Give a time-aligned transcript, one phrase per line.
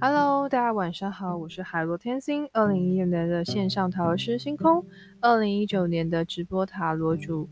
[0.00, 4.84] Hello，大家晚上好，我是海螺天星，二零一六年的线上塔罗师星空，
[5.20, 7.48] 二零一九年的直播塔罗主，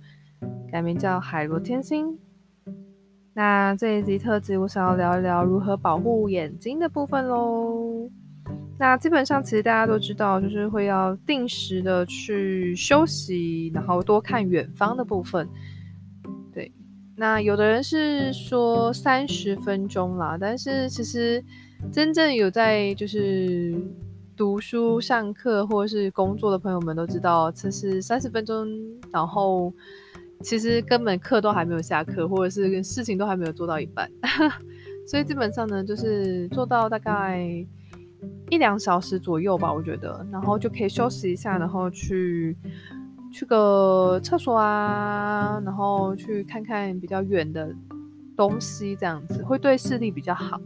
[0.71, 2.17] 改名叫海螺天星。
[3.35, 8.09] 那这一集特辑，我想要聊一聊如何保护眼睛的部分喽。
[8.79, 15.49] 那基本上，其实大家都知道，就是会要定时的去休息，然后多看远方的部分。
[17.17, 21.43] 那有的人是说三十分钟啦，但是其实。
[21.93, 23.79] 真正有在就是
[24.35, 28.67] 读书、上课或者是工作的朋友们都知道，其实三十分钟，
[29.13, 29.71] 然后
[30.41, 34.11] 其实根本课都还没有下课，或者是事情都还没有做到一半，
[35.07, 37.47] 所以基本上呢，就是做到大概
[38.49, 42.57] 一两小时左右吧，我觉得，然后就可以休息一下，然后去
[43.37, 47.71] 去个厕所啊，然后去看看比较远的
[48.35, 50.59] 东西，这样子会对视力比较好。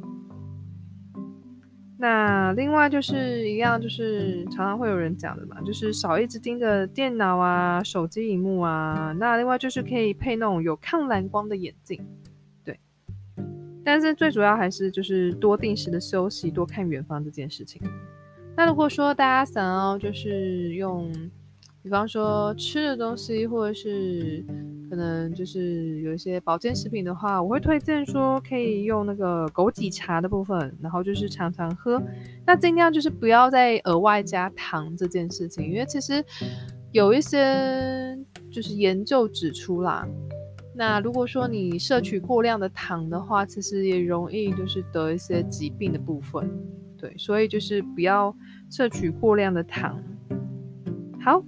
[1.99, 9.13] 那另外就是一样，就是常常会有人讲的嘛，就是少一直盯着电脑啊、手机荧幕啊。
[9.19, 12.01] 那另外就是可以配那种有抗蓝光的眼镜，
[12.65, 12.79] 对。
[13.85, 17.83] 但是最主要还是就是多定时的休息，多看远方这件事情。
[18.57, 21.13] 那如果说大家想要就是用，
[21.83, 24.45] 比方说吃的东西，或者是。
[24.91, 32.03] 可能就是有一些保健食品的话，我会推荐说可以用那个枸杞茶的部分，然后就是常常喝。
[32.45, 36.25] 那尽量就是不要再额外加糖这件事情，因为其实
[36.91, 38.19] 有一些
[38.51, 40.05] 就是研究指出啦，
[40.75, 46.51] 那如果说你摄取过量的糖的话，其实也容易就是得一些疾病的部分。
[46.99, 48.35] 对，所以就是不要
[48.69, 50.03] 摄取过量的糖。
[51.21, 51.41] 好。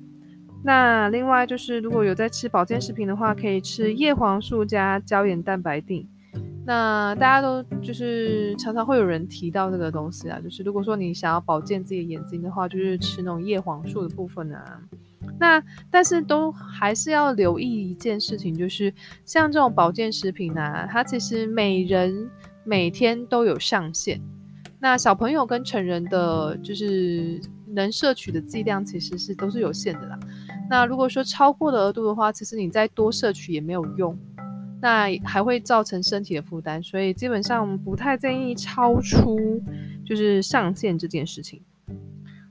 [0.64, 6.08] 那另外就是，如果有在吃保健食品的话，可以吃叶黄素加胶原蛋白定。
[6.64, 14.80] 那大家都就是常常会有人提到这个东西啊，就是如果说你想要保健自己的眼睛的话，就是吃那种叶黄素的部分啊。
[15.40, 18.94] 那但是都还是要留意一件事情，就是
[19.24, 22.30] 像这种保健食品啊，它其实每人
[22.62, 24.20] 每天都有上限。
[24.78, 27.40] 那小朋友跟成人的就是
[27.72, 30.18] 能摄取的剂量其实是都是有限的啦。
[30.70, 34.16] 那如果说超过的额度的话，其实你再多摄取也没有用，
[34.80, 39.62] 那还会造成身体的负担，所以基本上不太建议超出
[40.04, 41.62] 就是上限这件事情。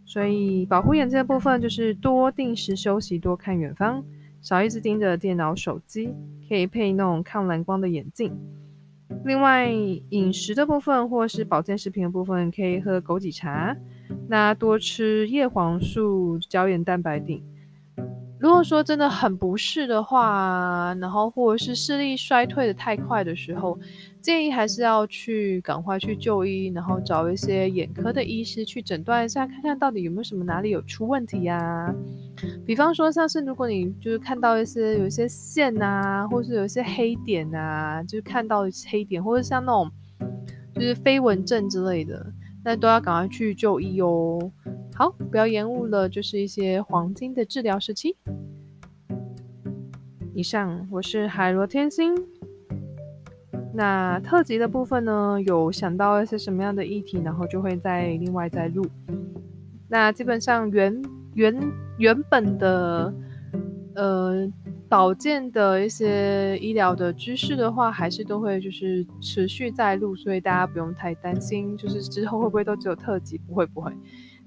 [0.05, 4.03] 所以保护眼睛的部分就是多定时休息，多看远方，
[4.41, 6.13] 少一直盯着电脑手机，
[6.49, 8.37] 可以配那种抗蓝光的眼镜。
[9.23, 13.75] 另外饮食的部分或是保健食品的部分，可以喝枸杞茶，
[14.31, 17.41] 那多吃叶黄素胶原蛋白錠。
[18.39, 23.77] 如果说真的很不适的话，然后或者是视力衰退的太快的时候，
[24.21, 31.93] 建议还是要去赶快去就医，然后找一些眼科的医师去诊断一下，看看到底有没有什么哪里有出问题呀。
[32.65, 39.91] 比方说像是如果你就是看到一些有一些线啊，或是有一些黑点啊，就是看到黑点，或者像那种
[40.73, 42.25] 就是飞蚊症之类的，
[42.63, 44.51] 那都要赶快去就医哦。
[44.94, 48.16] 好，不要延误了，就是一些黄金的治疗时期。
[50.33, 52.16] 以上，我是海螺天星。
[53.73, 58.85] 那特辑的部分呢，有想到一些什么样的议题，然后就会再另外再录。
[59.88, 61.01] 那基本上原
[61.33, 61.57] 原
[61.97, 63.13] 原本的
[63.95, 64.47] 呃
[64.91, 73.38] 保健的一些医疗的知识的话，还是都会就是持续在录，所以大家不用太担心，就是之后会不会都只有特辑？
[73.38, 73.90] 不会不会。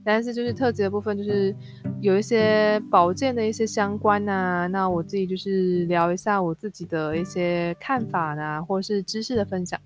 [0.04, 1.56] 但是就是特辑的部分，就是
[2.02, 9.80] 有一些保健的一些相关啊，那我自己就是聊一下我自己的一些看法啊，或者是知识的分享。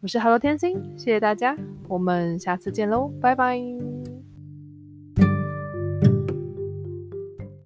[0.00, 1.54] 我是 Hello 天星，谢谢大家，
[1.86, 3.60] 我们下次见喽，拜拜。